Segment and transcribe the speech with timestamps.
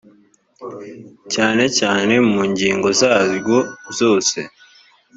[1.33, 3.59] cyane cyane mu ngingo zaryo
[3.99, 4.39] zose